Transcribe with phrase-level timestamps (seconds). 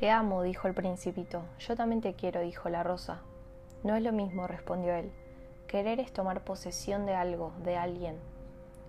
[0.00, 1.42] Te amo, dijo el principito.
[1.58, 3.20] Yo también te quiero, dijo la rosa.
[3.84, 5.12] No es lo mismo, respondió él.
[5.66, 8.16] Querer es tomar posesión de algo, de alguien.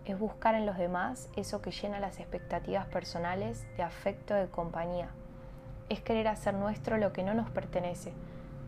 [0.05, 5.09] Es buscar en los demás eso que llena las expectativas personales de afecto, de compañía.
[5.89, 8.13] Es querer hacer nuestro lo que no nos pertenece.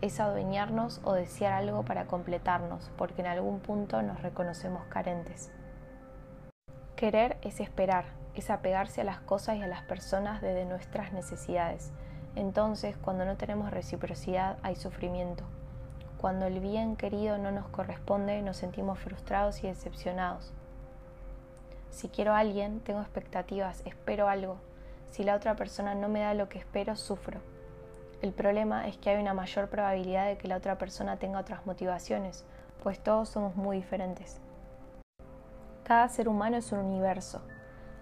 [0.02, 5.50] Es adueñarnos o desear algo para completarnos, porque en algún punto nos reconocemos carentes.
[6.98, 8.04] Querer es esperar,
[8.36, 11.94] es apegarse a las cosas y a las personas desde nuestras necesidades.
[12.36, 15.44] Entonces, cuando no tenemos reciprocidad, hay sufrimiento.
[16.18, 20.54] Cuando el bien querido no nos corresponde, nos sentimos frustrados y decepcionados.
[21.90, 24.58] Si quiero a alguien, tengo expectativas, espero algo.
[25.12, 27.40] Si la otra persona no me da lo que espero, sufro.
[28.22, 31.66] El problema es que hay una mayor probabilidad de que la otra persona tenga otras
[31.66, 32.46] motivaciones,
[32.82, 34.40] pues todos somos muy diferentes.
[35.84, 37.42] Cada ser humano es un universo.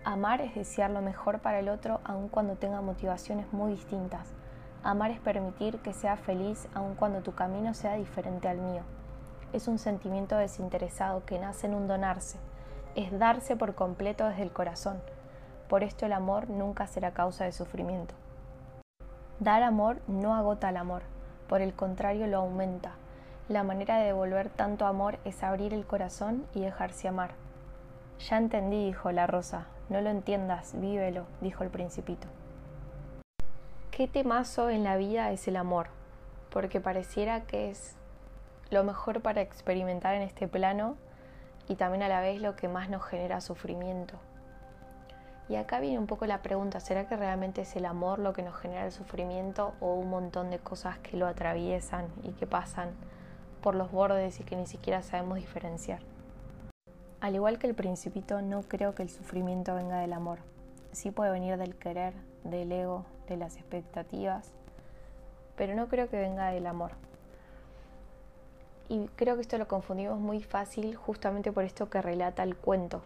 [0.03, 4.27] Amar es desear lo mejor para el otro aun cuando tenga motivaciones muy distintas.
[4.83, 8.81] Amar es permitir que sea feliz aun cuando tu camino sea diferente al mío.
[9.53, 12.39] Es un sentimiento desinteresado que nace en un donarse.
[12.95, 14.99] Es darse por completo desde el corazón.
[15.69, 18.15] Por esto el amor nunca será causa de sufrimiento.
[19.39, 21.03] Dar amor no agota el amor,
[21.47, 22.93] por el contrario lo aumenta.
[23.49, 27.31] La manera de devolver tanto amor es abrir el corazón y dejarse amar.
[28.29, 29.67] Ya entendí, dijo la rosa.
[29.91, 32.29] No lo entiendas, vívelo, dijo el principito.
[33.91, 35.87] ¿Qué temazo en la vida es el amor?
[36.49, 37.97] Porque pareciera que es
[38.69, 40.95] lo mejor para experimentar en este plano
[41.67, 44.13] y también a la vez lo que más nos genera sufrimiento.
[45.49, 48.43] Y acá viene un poco la pregunta, ¿será que realmente es el amor lo que
[48.43, 52.91] nos genera el sufrimiento o un montón de cosas que lo atraviesan y que pasan
[53.61, 55.99] por los bordes y que ni siquiera sabemos diferenciar?
[57.21, 60.39] Al igual que el principito, no creo que el sufrimiento venga del amor.
[60.91, 64.51] Sí puede venir del querer, del ego, de las expectativas,
[65.55, 66.93] pero no creo que venga del amor.
[68.89, 73.03] Y creo que esto lo confundimos muy fácil justamente por esto que relata el cuento,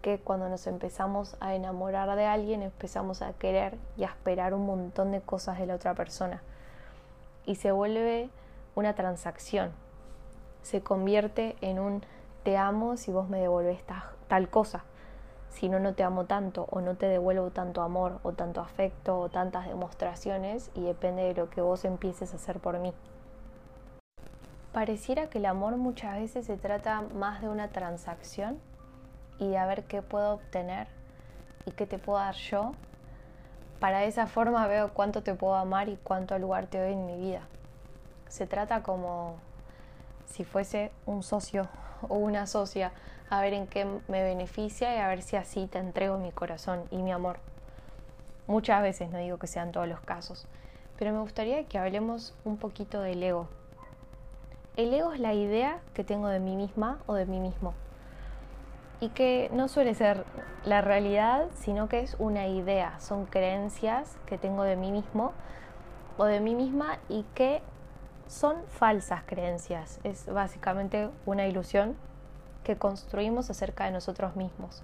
[0.00, 4.64] que cuando nos empezamos a enamorar de alguien empezamos a querer y a esperar un
[4.64, 6.40] montón de cosas de la otra persona.
[7.46, 8.30] Y se vuelve
[8.76, 9.72] una transacción,
[10.62, 12.04] se convierte en un
[12.42, 13.80] te amo si vos me devolvés
[14.28, 14.84] tal cosa.
[15.50, 19.18] Si no, no te amo tanto o no te devuelvo tanto amor o tanto afecto
[19.18, 22.94] o tantas demostraciones y depende de lo que vos empieces a hacer por mí.
[24.72, 28.58] Pareciera que el amor muchas veces se trata más de una transacción
[29.38, 30.88] y de a ver qué puedo obtener
[31.66, 32.72] y qué te puedo dar yo.
[33.78, 37.18] Para esa forma veo cuánto te puedo amar y cuánto lugar te doy en mi
[37.18, 37.42] vida.
[38.28, 39.36] Se trata como
[40.24, 41.68] si fuese un socio
[42.08, 42.92] o una socia,
[43.30, 46.84] a ver en qué me beneficia y a ver si así te entrego mi corazón
[46.90, 47.38] y mi amor.
[48.46, 50.46] Muchas veces, no digo que sean todos los casos,
[50.98, 53.48] pero me gustaría que hablemos un poquito del ego.
[54.76, 57.74] El ego es la idea que tengo de mí misma o de mí mismo
[59.02, 60.24] y que no suele ser
[60.64, 65.32] la realidad, sino que es una idea, son creencias que tengo de mí mismo
[66.18, 67.62] o de mí misma y que
[68.26, 71.96] son falsas creencias, es básicamente una ilusión
[72.64, 74.82] que construimos acerca de nosotros mismos.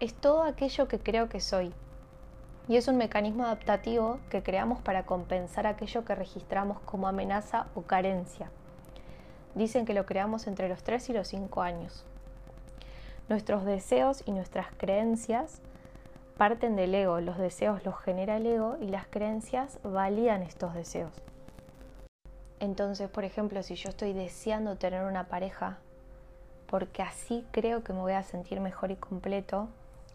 [0.00, 1.72] Es todo aquello que creo que soy.
[2.68, 7.82] Y es un mecanismo adaptativo que creamos para compensar aquello que registramos como amenaza o
[7.82, 8.50] carencia.
[9.54, 12.04] Dicen que lo creamos entre los 3 y los 5 años.
[13.28, 15.60] Nuestros deseos y nuestras creencias
[16.36, 17.20] parten del ego.
[17.20, 21.12] Los deseos los genera el ego y las creencias validan estos deseos.
[22.60, 25.78] Entonces, por ejemplo, si yo estoy deseando tener una pareja
[26.66, 29.68] porque así creo que me voy a sentir mejor y completo,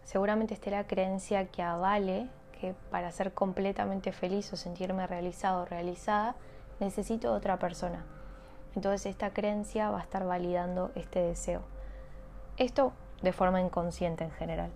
[0.04, 2.28] seguramente esté la creencia que avale
[2.60, 6.36] que para ser completamente feliz o sentirme realizado o realizada,
[6.78, 8.04] necesito otra persona.
[8.76, 11.62] Entonces esta creencia va a estar validando este deseo.
[12.56, 12.92] Esto
[13.22, 14.70] de forma inconsciente en general.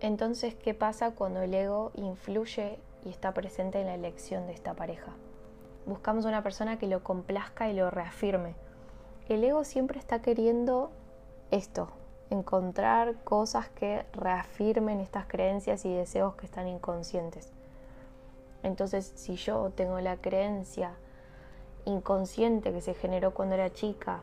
[0.00, 4.74] Entonces, ¿qué pasa cuando el ego influye y está presente en la elección de esta
[4.74, 5.12] pareja?
[5.86, 8.54] Buscamos una persona que lo complazca y lo reafirme.
[9.28, 10.90] El ego siempre está queriendo
[11.50, 11.88] esto,
[12.30, 17.52] encontrar cosas que reafirmen estas creencias y deseos que están inconscientes.
[18.62, 20.94] Entonces, si yo tengo la creencia
[21.84, 24.20] inconsciente que se generó cuando era chica,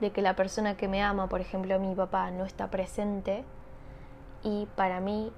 [0.00, 3.44] de que la persona que me ama, por ejemplo mi papá, no está presente,
[4.42, 5.32] y para mí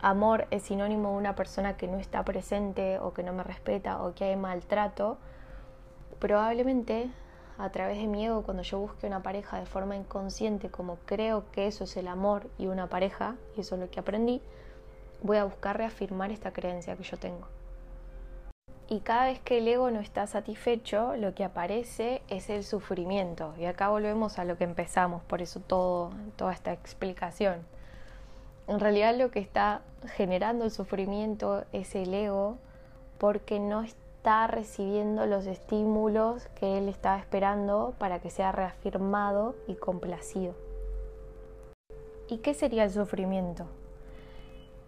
[0.00, 4.02] amor es sinónimo de una persona que no está presente o que no me respeta
[4.02, 5.18] o que hay maltrato,
[6.18, 7.10] probablemente
[7.58, 11.50] a través de mi ego, cuando yo busque una pareja de forma inconsciente, como creo
[11.52, 14.42] que eso es el amor y una pareja, y eso es lo que aprendí,
[15.22, 17.48] voy a buscar reafirmar esta creencia que yo tengo.
[18.88, 23.52] Y cada vez que el ego no está satisfecho, lo que aparece es el sufrimiento.
[23.58, 27.66] Y acá volvemos a lo que empezamos, por eso todo, toda esta explicación.
[28.68, 29.82] En realidad lo que está
[30.16, 32.58] generando el sufrimiento es el ego
[33.18, 39.76] porque no está recibiendo los estímulos que él estaba esperando para que sea reafirmado y
[39.76, 40.54] complacido.
[42.28, 43.66] ¿Y qué sería el sufrimiento?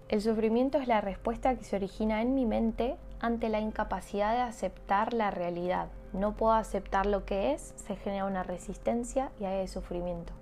[0.08, 4.40] El sufrimiento es la respuesta que se origina en mi mente ante la incapacidad de
[4.40, 5.88] aceptar la realidad.
[6.12, 10.32] No puedo aceptar lo que es, se genera una resistencia y hay sufrimiento.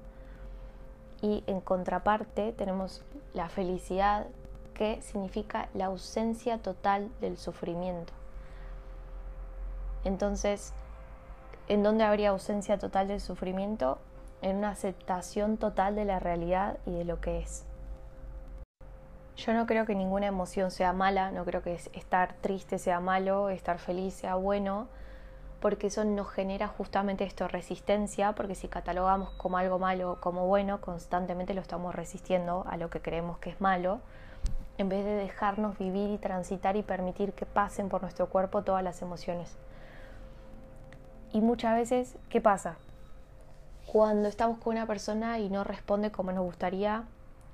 [1.21, 3.05] Y en contraparte tenemos
[3.37, 4.27] la felicidad,
[4.75, 8.12] que significa la ausencia total del sufrimiento.
[10.05, 10.73] Entonces,
[11.69, 13.99] ¿en dónde habría ausencia total del sufrimiento?
[14.41, 17.65] En una aceptación total de la realidad y de lo que es.
[19.37, 23.50] Yo no creo que ninguna emoción sea mala, no creo que estar triste sea malo,
[23.50, 24.88] estar feliz sea bueno,
[25.61, 30.81] porque eso nos genera justamente esto, resistencia, porque si catalogamos como algo malo como bueno,
[30.81, 34.00] constantemente lo estamos resistiendo a lo que creemos que es malo,
[34.79, 38.85] en vez de dejarnos vivir y transitar y permitir que pasen por nuestro cuerpo todas
[38.85, 39.56] las emociones.
[41.32, 42.76] Y muchas veces, ¿qué pasa?
[43.87, 47.05] Cuando estamos con una persona y no responde como nos gustaría,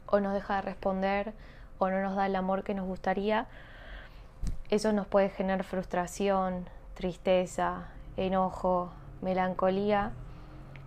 [0.07, 1.33] o nos deja de responder,
[1.79, 3.47] o no nos da el amor que nos gustaría,
[4.71, 8.91] eso nos puede generar frustración, tristeza, enojo,
[9.21, 10.13] melancolía.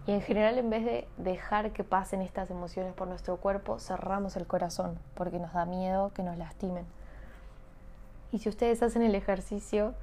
[0.08, 4.36] Y en general en vez de dejar que pasen estas emociones por nuestro cuerpo, cerramos
[4.36, 6.86] el corazón porque nos da miedo que nos lastimen.
[8.32, 9.94] Y si ustedes hacen el ejercicio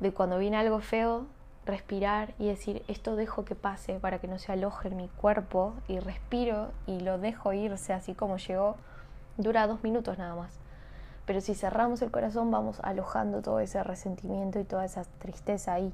[0.00, 1.26] de cuando viene algo feo,
[1.66, 5.74] respirar y decir, esto dejo que pase para que no se aloje en mi cuerpo
[5.88, 8.76] y respiro y lo dejo irse así como llegó,
[9.36, 10.60] Dura dos minutos nada más.
[11.26, 15.92] Pero si cerramos el corazón vamos alojando todo ese resentimiento y toda esa tristeza ahí.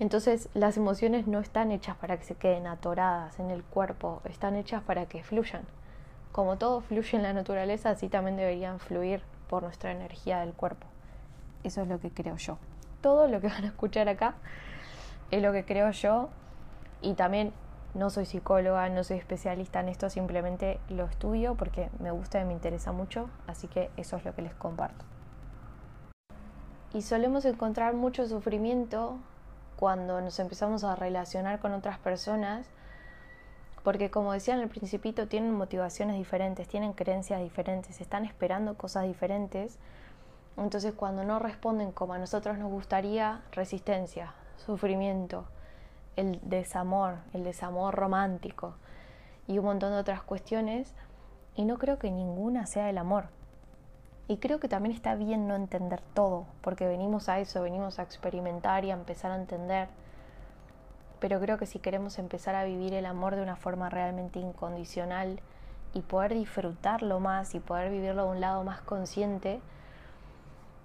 [0.00, 4.56] Entonces las emociones no están hechas para que se queden atoradas en el cuerpo, están
[4.56, 5.62] hechas para que fluyan.
[6.32, 10.86] Como todo fluye en la naturaleza, así también deberían fluir por nuestra energía del cuerpo.
[11.64, 12.58] Eso es lo que creo yo.
[13.00, 14.34] Todo lo que van a escuchar acá
[15.30, 16.28] es lo que creo yo
[17.00, 17.52] y también
[17.94, 22.44] no soy psicóloga, no soy especialista en esto, simplemente lo estudio porque me gusta y
[22.44, 25.04] me interesa mucho, así que eso es lo que les comparto.
[26.92, 29.18] Y solemos encontrar mucho sufrimiento
[29.76, 32.66] cuando nos empezamos a relacionar con otras personas,
[33.84, 39.04] porque como decía en el principito, tienen motivaciones diferentes, tienen creencias diferentes, están esperando cosas
[39.04, 39.78] diferentes.
[40.56, 45.44] Entonces cuando no responden como a nosotros nos gustaría, resistencia, sufrimiento,
[46.18, 48.74] el desamor, el desamor romántico
[49.46, 50.92] y un montón de otras cuestiones,
[51.54, 53.28] y no creo que ninguna sea el amor.
[54.26, 58.02] Y creo que también está bien no entender todo, porque venimos a eso, venimos a
[58.02, 59.88] experimentar y a empezar a entender.
[61.20, 65.40] Pero creo que si queremos empezar a vivir el amor de una forma realmente incondicional
[65.94, 69.60] y poder disfrutarlo más y poder vivirlo de un lado más consciente,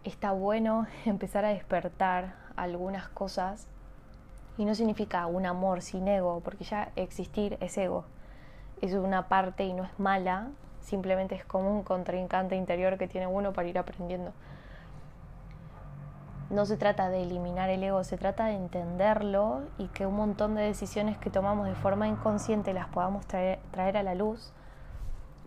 [0.03, 3.67] está bueno empezar a despertar algunas cosas
[4.57, 8.05] y no significa un amor sin ego, porque ya existir es ego.
[8.81, 10.49] Es una parte y no es mala,
[10.81, 14.33] simplemente es como un contrincante interior que tiene uno para ir aprendiendo.
[16.49, 20.53] No se trata de eliminar el ego, se trata de entenderlo y que un montón
[20.55, 24.53] de decisiones que tomamos de forma inconsciente las podamos traer, traer a la luz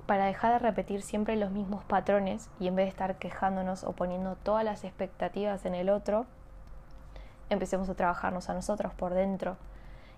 [0.06, 3.92] para dejar de repetir siempre los mismos patrones y en vez de estar quejándonos o
[3.92, 6.26] poniendo todas las expectativas en el otro,
[7.50, 9.56] empecemos a trabajarnos a nosotros por dentro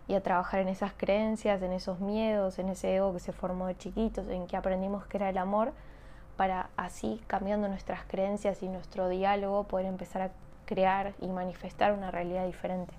[0.06, 3.66] y a trabajar en esas creencias, en esos miedos, en ese ego que se formó
[3.66, 5.72] de chiquitos, en que aprendimos que era el amor,
[6.36, 10.30] para así, cambiando nuestras creencias y nuestro diálogo, poder empezar a
[10.64, 12.94] crear y manifestar una realidad diferente.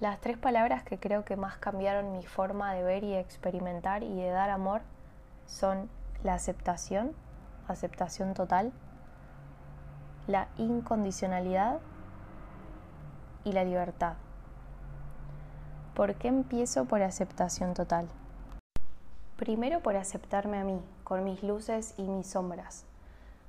[0.00, 4.14] Las tres palabras que creo que más cambiaron mi forma de ver y experimentar y
[4.14, 4.82] de dar amor
[5.46, 5.88] son
[6.24, 7.12] la aceptación,
[7.68, 8.72] aceptación total,
[10.26, 11.78] la incondicionalidad
[13.44, 14.14] y la libertad.
[15.94, 18.08] ¿Por qué empiezo por aceptación total?
[19.36, 22.84] Primero por aceptarme a mí, con mis luces y mis sombras.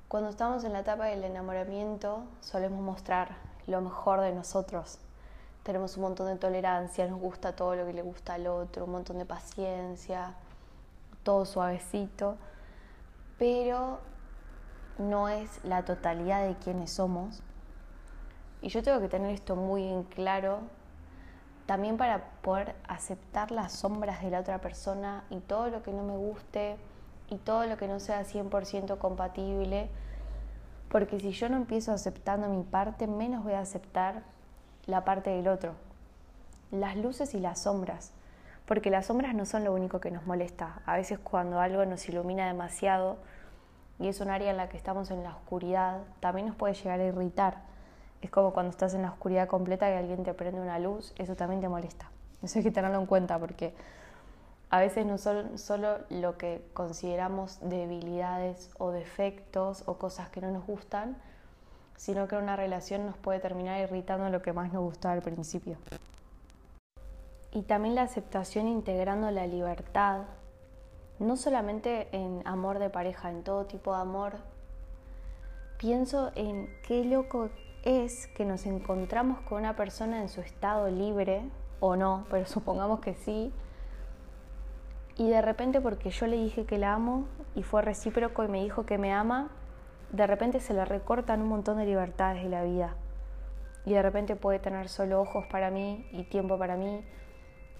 [0.08, 3.36] Cuando estamos en la etapa del enamoramiento solemos mostrar
[3.66, 4.98] lo mejor de nosotros.
[5.64, 8.92] Tenemos un montón de tolerancia, nos gusta todo lo que le gusta al otro, un
[8.92, 10.34] montón de paciencia,
[11.24, 12.36] todo suavecito,
[13.38, 13.98] pero
[14.98, 17.42] no es la totalidad de quienes somos
[18.66, 20.58] y yo tengo que tener esto muy en claro
[21.66, 26.02] también para poder aceptar las sombras de la otra persona y todo lo que no
[26.02, 26.76] me guste
[27.30, 29.88] y todo lo que no sea 100% compatible,
[30.88, 34.24] porque si yo no empiezo aceptando mi parte, menos voy a aceptar
[34.86, 35.74] la parte del otro.
[36.72, 38.10] Las luces y las sombras,
[38.66, 40.82] porque las sombras no son lo único que nos molesta.
[40.86, 43.18] A veces cuando algo nos ilumina demasiado
[44.00, 46.98] y es un área en la que estamos en la oscuridad, también nos puede llegar
[46.98, 47.75] a irritar.
[48.22, 51.36] Es como cuando estás en la oscuridad completa y alguien te prende una luz, eso
[51.36, 52.10] también te molesta.
[52.42, 53.72] Eso hay que tenerlo en cuenta porque
[54.68, 60.50] a veces no son solo lo que consideramos debilidades o defectos o cosas que no
[60.50, 61.16] nos gustan,
[61.96, 65.76] sino que una relación nos puede terminar irritando lo que más nos gustaba al principio.
[67.52, 70.24] Y también la aceptación integrando la libertad,
[71.18, 74.34] no solamente en amor de pareja, en todo tipo de amor.
[75.78, 77.48] Pienso en qué loco
[77.86, 81.42] es que nos encontramos con una persona en su estado libre,
[81.78, 83.52] o no, pero supongamos que sí,
[85.16, 88.62] y de repente porque yo le dije que la amo y fue recíproco y me
[88.62, 89.48] dijo que me ama,
[90.12, 92.94] de repente se le recortan un montón de libertades de la vida.
[93.86, 97.02] Y de repente puede tener solo ojos para mí y tiempo para mí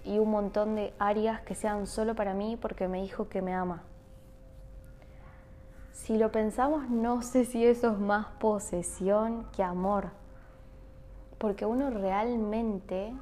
[0.03, 3.53] y un montón de áreas que sean solo para mí porque me dijo que me
[3.53, 3.83] ama.
[5.97, 10.11] Si lo pensamos, no sé si eso es más posesión que amor.
[11.37, 13.13] Porque uno realmente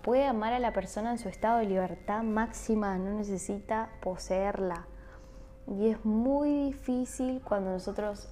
[0.00, 4.86] puede amar a la persona en su estado de libertad máxima, no necesita poseerla.
[5.66, 8.28] Y es muy difícil cuando nosotros,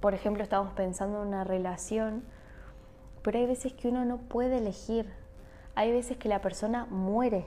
[0.00, 2.24] por ejemplo, estamos pensando en una relación,
[3.22, 5.10] pero hay veces que uno no puede elegir.
[5.76, 7.46] Hay veces que la persona muere.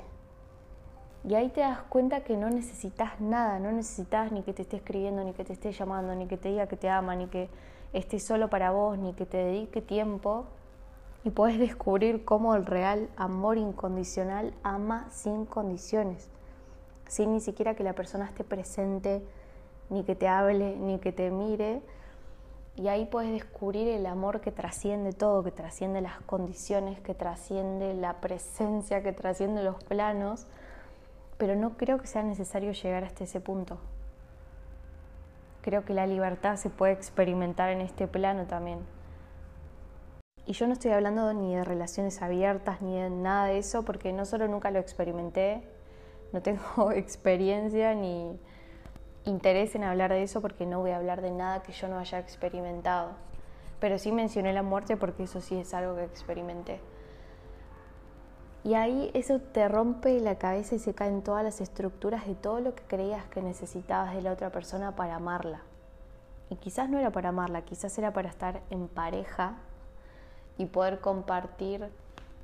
[1.23, 4.77] Y ahí te das cuenta que no necesitas nada, no necesitas ni que te esté
[4.77, 7.49] escribiendo, ni que te esté llamando, ni que te diga que te ama, ni que
[7.91, 10.45] esté solo para vos, ni que te dedique tiempo,
[11.23, 16.29] y puedes descubrir cómo el real amor incondicional ama sin condiciones,
[17.07, 19.21] sin ni siquiera que la persona esté presente,
[19.89, 21.81] ni que te hable, ni que te mire.
[22.75, 27.93] Y ahí puedes descubrir el amor que trasciende todo, que trasciende las condiciones, que trasciende
[27.93, 30.47] la presencia, que trasciende los planos.
[31.39, 33.79] Pero no creo que sea necesario llegar hasta ese punto.
[35.61, 38.79] Creo que la libertad se puede experimentar en este plano también.
[40.45, 44.11] Y yo no estoy hablando ni de relaciones abiertas ni de nada de eso, porque
[44.11, 45.63] no solo nunca lo experimenté,
[46.33, 48.37] no tengo experiencia ni
[49.25, 51.99] interés en hablar de eso, porque no voy a hablar de nada que yo no
[51.99, 53.11] haya experimentado.
[53.79, 56.81] Pero sí mencioné la muerte porque eso sí es algo que experimenté.
[58.63, 62.59] Y ahí eso te rompe la cabeza y se caen todas las estructuras de todo
[62.59, 65.61] lo que creías que necesitabas de la otra persona para amarla.
[66.49, 69.55] Y quizás no era para amarla, quizás era para estar en pareja
[70.57, 71.89] y poder compartir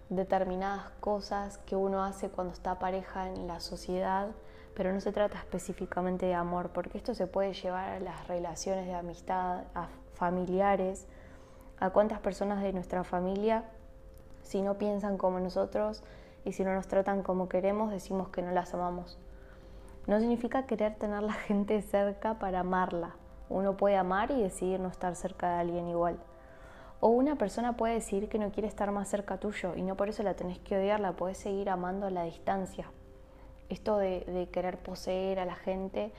[0.09, 4.29] determinadas cosas que uno hace cuando está pareja en la sociedad,
[4.75, 8.85] pero no se trata específicamente de amor, porque esto se puede llevar a las relaciones
[8.85, 11.07] de amistad, a familiares,
[11.79, 13.65] a cuántas personas de nuestra familia,
[14.45, 16.03] si no piensan como nosotros
[16.45, 19.17] y si no nos tratan como queremos, decimos que no las amamos.
[20.07, 23.15] No significa querer tener la gente cerca para amarla.
[23.49, 26.17] Uno puede amar y decidir no estar cerca de alguien igual.
[26.99, 30.09] O una persona puede decir que no quiere estar más cerca tuyo y no por
[30.09, 32.89] eso la tenés que odiar, la podés seguir amando a la distancia.
[33.69, 36.11] Esto de, querer poseer a la gente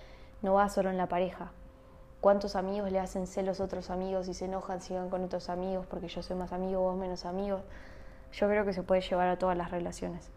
[0.43, 1.53] no va solo en la pareja.
[2.21, 5.49] ¿Cuántos amigos le hacen celos a otros amigos y se enojan si van con otros
[5.49, 7.63] amigos porque yo soy más amigo, vos menos amigos?
[8.37, 10.31] Yo creo que se puede llevar a todas las relaciones.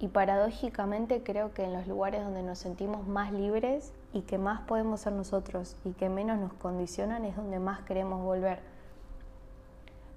[0.00, 4.62] Y paradójicamente creo que en los lugares donde nos sentimos más libres y que más
[4.62, 8.60] podemos ser nosotros y que menos nos condicionan es donde más queremos volver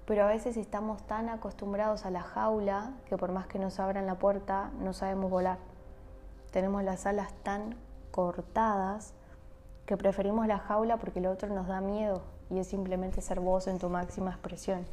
[0.06, 4.06] pero a veces estamos tan acostumbrados a la jaula que por más que nos abran
[4.06, 5.58] la puerta no sabemos volar.
[6.50, 7.76] Tenemos las alas tan
[8.10, 9.14] cortadas
[9.86, 13.68] que preferimos la jaula porque lo otro nos da miedo y es simplemente ser vos
[13.68, 14.84] en tu máxima expresión.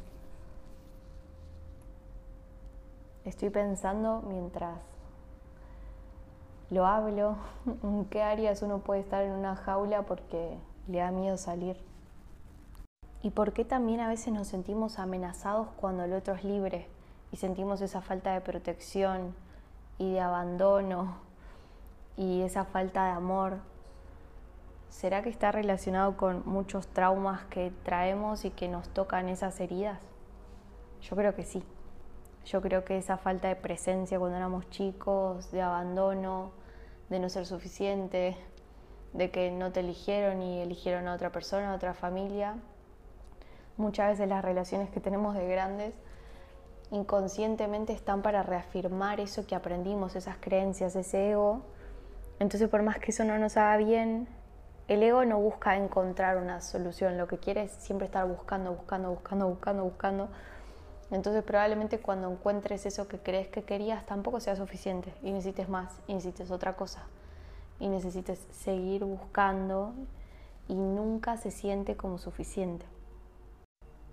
[3.30, 4.76] Estoy pensando mientras
[6.68, 7.36] lo hablo
[7.84, 10.58] en qué áreas uno puede estar en una jaula porque
[10.88, 11.76] le da miedo salir.
[13.22, 16.88] ¿Y por qué también a veces nos sentimos amenazados cuando el otro es libre
[17.30, 19.32] y sentimos esa falta de protección
[19.96, 21.14] y de abandono
[22.16, 23.58] y esa falta de amor?
[24.88, 30.00] ¿Será que está relacionado con muchos traumas que traemos y que nos tocan esas heridas?
[31.02, 31.62] Yo creo que sí.
[32.44, 36.52] Yo creo que esa falta de presencia cuando éramos chicos, de abandono,
[37.08, 38.36] de no ser suficiente,
[39.12, 42.56] de que no te eligieron y eligieron a otra persona, a otra familia,
[43.80, 45.94] Muchas veces las relaciones que tenemos de grandes
[46.90, 51.62] inconscientemente están para reafirmar eso que aprendimos, esas creencias, ese ego,
[52.40, 54.28] Entonces por más que eso no nos haga bien,
[54.86, 59.08] el ego no busca encontrar una solución, lo que quiere es siempre estar buscando, buscando,
[59.12, 60.28] buscando, buscando, buscando.
[61.10, 66.00] Entonces probablemente cuando encuentres eso que crees que querías tampoco sea suficiente y necesites más,
[66.06, 67.02] y necesites otra cosa,
[67.78, 69.92] y necesites seguir buscando
[70.68, 72.86] y nunca se siente como suficiente.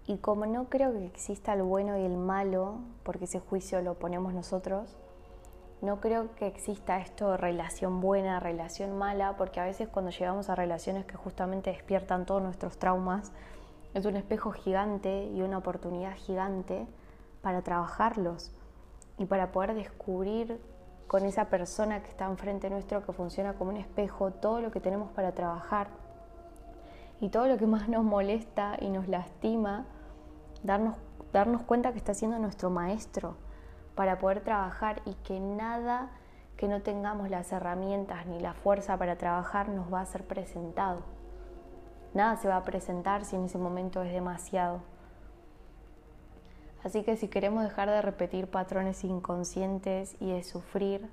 [0.08, 3.96] Y como no creo que exista el bueno y el malo, porque ese juicio lo
[3.96, 4.98] ponemos nosotros,
[5.82, 10.50] no creo que exista esto de relación buena, relación mala, porque a veces cuando llegamos
[10.50, 13.32] a relaciones que justamente despiertan todos nuestros traumas,
[13.94, 16.88] es un espejo gigante y una oportunidad gigante
[17.42, 18.52] para trabajarlos
[19.18, 20.60] y para poder descubrir
[21.08, 24.82] con esa persona que está enfrente nuestro, que funciona como un espejo, todo lo que
[24.82, 25.88] tenemos para trabajar
[27.22, 29.86] y todo lo que más nos molesta y nos lastima,
[30.64, 30.96] darnos,
[31.32, 33.36] darnos cuenta que está siendo nuestro maestro
[33.96, 36.12] para poder trabajar y que nada
[36.58, 41.17] que no tengamos las herramientas ni la fuerza para trabajar nos va a ser presentado.
[42.14, 44.82] Nada se va a presentar si en ese momento es demasiado.
[46.84, 51.10] Así que si queremos dejar de repetir patrones inconscientes y de sufrir,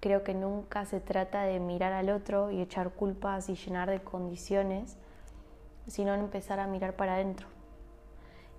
[0.00, 4.02] creo que nunca se trata de mirar al otro y echar culpas y llenar de
[4.02, 4.98] condiciones,
[5.86, 7.46] sino empezar a mirar para adentro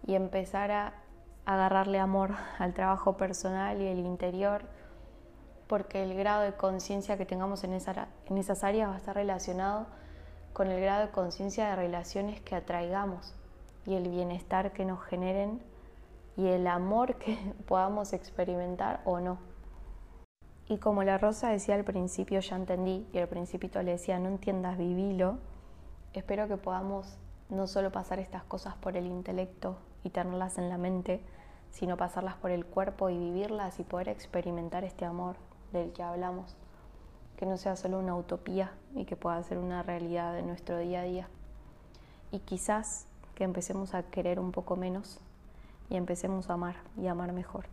[0.06, 0.94] y empezar a
[1.46, 4.64] agarrarle amor al trabajo personal y el interior,
[5.68, 9.88] porque el grado de conciencia que tengamos en, en esas áreas va a estar relacionado
[10.54, 13.34] con el grado de conciencia de relaciones que atraigamos
[13.86, 15.62] y el bienestar que nos generen
[16.38, 19.40] y el amor que podamos experimentar o no.
[20.70, 24.30] Y como la Rosa decía al principio, ya entendí, y al principito le decía, no
[24.30, 25.38] entiendas, vivilo,
[26.14, 27.18] espero que podamos
[27.50, 31.22] no solo pasar estas cosas por el intelecto y tenerlas en la mente,
[31.72, 35.36] sino pasarlas por el cuerpo y vivirlas y poder experimentar este amor
[35.74, 36.56] del que hablamos,
[37.38, 41.02] que no sea solo una utopía y que pueda ser una realidad de nuestro día
[41.02, 41.28] a día.
[42.32, 45.20] Y quizás que empecemos a querer un poco menos
[45.90, 47.66] y empecemos a amar y amar mejor.